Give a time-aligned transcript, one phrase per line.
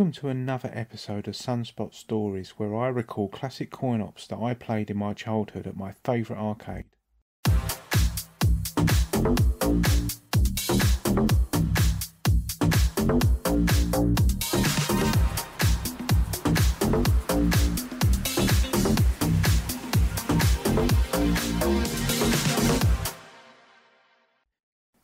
[0.00, 4.54] Welcome to another episode of Sunspot Stories where I recall classic coin ops that I
[4.54, 6.86] played in my childhood at my favourite arcade.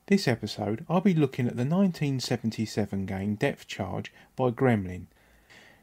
[0.08, 5.06] This episode, I'll be looking at the 1977 game Depth Charge by Gremlin.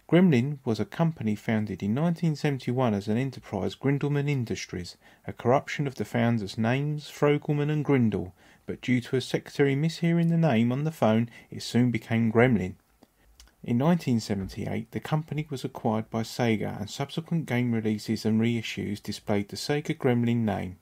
[0.09, 4.95] Gremlin was a company founded in 1971 as an enterprise Grindelman Industries,
[5.27, 8.33] a corruption of the founders' names, Frogelman and Grindle,
[8.65, 12.75] but due to a secretary mishearing the name on the phone, it soon became Gremlin.
[13.61, 19.49] In 1978, the company was acquired by Sega, and subsequent game releases and reissues displayed
[19.49, 20.77] the Sega Gremlin name.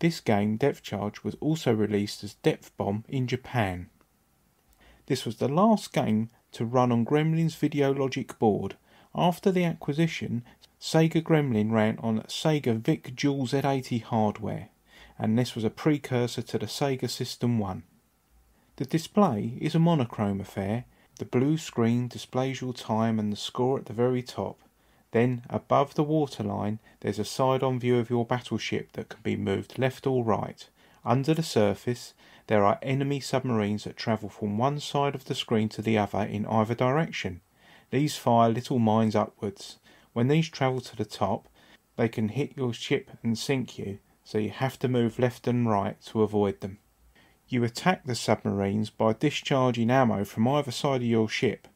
[0.00, 3.88] This game, Depth Charge, was also released as Depth Bomb in Japan.
[5.06, 8.76] This was the last game to run on Gremlin's Videologic board.
[9.14, 10.44] After the acquisition,
[10.80, 14.68] Sega Gremlin ran on Sega VIC Dual Z80 hardware,
[15.18, 17.84] and this was a precursor to the Sega System 1.
[18.76, 20.84] The display is a monochrome affair.
[21.18, 24.58] The blue screen displays your time and the score at the very top.
[25.14, 29.78] Then, above the waterline, there's a side-on view of your battleship that can be moved
[29.78, 30.68] left or right.
[31.04, 32.14] Under the surface,
[32.48, 36.22] there are enemy submarines that travel from one side of the screen to the other
[36.22, 37.42] in either direction.
[37.90, 39.78] These fire little mines upwards.
[40.14, 41.48] When these travel to the top,
[41.94, 45.70] they can hit your ship and sink you, so you have to move left and
[45.70, 46.78] right to avoid them.
[47.46, 51.68] You attack the submarines by discharging ammo from either side of your ship.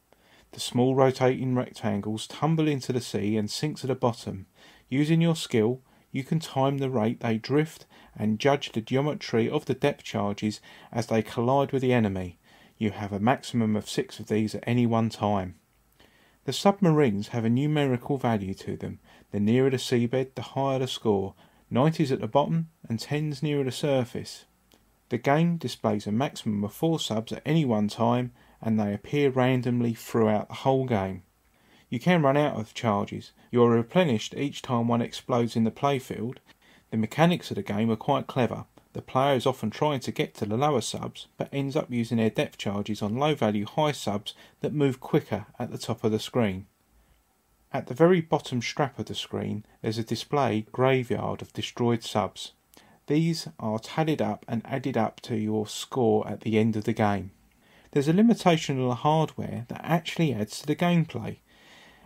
[0.53, 4.47] The small rotating rectangles tumble into the sea and sink to the bottom.
[4.89, 9.67] Using your skill, you can time the rate they drift and judge the geometry of
[9.67, 12.39] the depth charges as they collide with the enemy.
[12.79, 15.57] You have a maximum of six of these at any one time.
[16.45, 19.01] The submarines have a numerical value to them.
[19.33, 21.35] The nearer the seabed, the higher the score.
[21.71, 24.47] 90s at the bottom and 10s nearer the surface.
[25.11, 29.31] The game displays a maximum of four subs at any one time and they appear
[29.31, 31.23] randomly throughout the whole game.
[31.89, 33.33] You can run out of charges.
[33.51, 36.37] You are replenished each time one explodes in the playfield.
[36.91, 38.65] The mechanics of the game are quite clever.
[38.93, 42.19] The player is often trying to get to the lower subs, but ends up using
[42.19, 46.13] their depth charges on low value high subs that move quicker at the top of
[46.13, 46.67] the screen.
[47.73, 52.53] At the very bottom strap of the screen, there's a display graveyard of destroyed subs.
[53.07, 56.93] These are tallied up and added up to your score at the end of the
[56.93, 57.31] game
[57.91, 61.39] there's a limitation on the hardware that actually adds to the gameplay.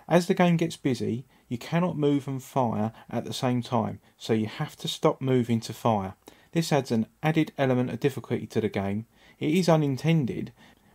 [0.09, 4.33] As the game gets busy, you cannot move and fire at the same time, so
[4.33, 6.15] you have to stop moving to fire.
[6.53, 9.07] This adds an added element of difficulty to the game.
[9.39, 10.53] It is unintended,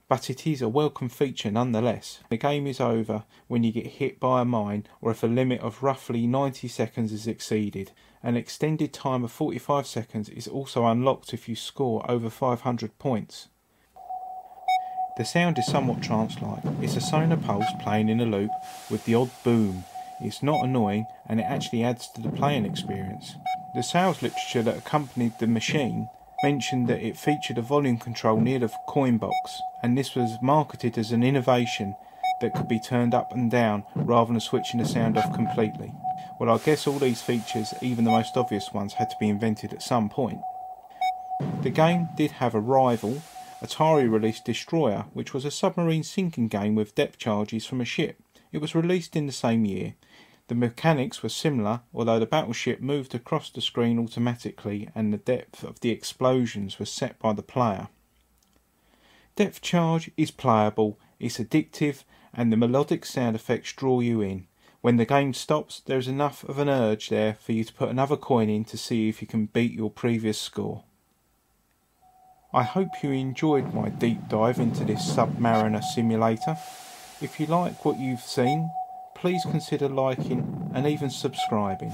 [0.08, 2.20] but it is a welcome feature nonetheless.
[2.30, 5.62] The game is over when you get hit by a mine or if a limit
[5.62, 7.92] of roughly 90 seconds is exceeded.
[8.24, 13.50] An extended time of 45 seconds is also unlocked if you score over 500 points.
[15.18, 16.62] The sound is somewhat trance-like.
[16.80, 18.52] It's a sonar pulse playing in a loop
[18.92, 19.84] with the odd boom.
[20.22, 23.36] It's not annoying and it actually adds to the playing experience.
[23.74, 26.08] The sales literature that accompanied the machine
[26.44, 31.00] mentioned that it featured a volume control near the coin box and this was marketed
[31.00, 31.96] as an innovation
[32.40, 35.92] that could be turned up and down rather than switching the sound off completely.
[36.40, 39.74] Well, I guess all these features, even the most obvious ones, had to be invented
[39.74, 40.42] at some point.
[41.64, 43.24] The game did have a rival
[43.62, 48.22] Atari released Destroyer, which was a submarine sinking game with depth charges from a ship.
[48.52, 49.96] It was released in the same year.
[50.48, 55.64] The mechanics were similar, although the battleship moved across the screen automatically and the depth
[55.64, 57.88] of the explosions was set by the player.
[59.36, 62.04] Depth Charge is playable, it's addictive,
[62.34, 64.48] and the melodic sound effects draw you in.
[64.82, 67.90] When the game stops, there is enough of an urge there for you to put
[67.90, 70.84] another coin in to see if you can beat your previous score.
[72.58, 76.58] I hope you enjoyed my deep dive into this Submariner simulator.
[77.22, 78.72] If you like what you've seen,
[79.14, 81.94] please consider liking and even subscribing.